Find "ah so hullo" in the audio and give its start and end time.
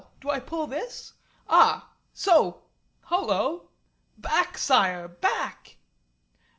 1.47-3.69